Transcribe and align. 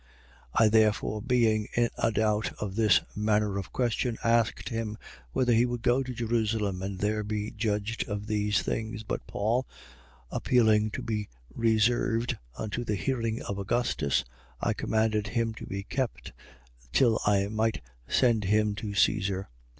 25:20. 0.57 0.65
I 0.65 0.69
therefore 0.69 1.21
being 1.21 1.67
in 1.75 1.89
a 1.99 2.11
doubt 2.11 2.51
of 2.57 2.75
this 2.75 3.01
manner 3.15 3.59
of 3.59 3.71
question, 3.71 4.17
asked 4.23 4.69
him 4.69 4.97
whether 5.31 5.53
he 5.53 5.67
would 5.67 5.83
go 5.83 6.01
to 6.01 6.11
Jerusalem 6.11 6.81
and 6.81 6.97
there 6.97 7.23
be 7.23 7.51
judged 7.51 8.07
of 8.09 8.25
these 8.25 8.63
things. 8.63 9.03
25:21. 9.03 9.07
But 9.07 9.27
Paul, 9.27 9.67
appealing 10.31 10.89
to 10.89 11.03
be 11.03 11.29
reserved 11.53 12.35
unto 12.57 12.83
the 12.83 12.95
hearing 12.95 13.43
of 13.43 13.59
Augustus, 13.59 14.25
I 14.59 14.73
commanded 14.73 15.27
him 15.27 15.53
to 15.53 15.67
be 15.67 15.83
kept, 15.83 16.33
till 16.91 17.19
I 17.27 17.47
might 17.49 17.81
send 18.07 18.45
him 18.45 18.73
to 18.77 18.95
Caesar. 18.95 19.49